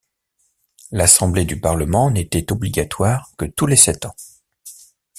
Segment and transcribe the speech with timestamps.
[0.89, 4.15] L’assemblée du parlement n’était obligatoire que tous les sept ans.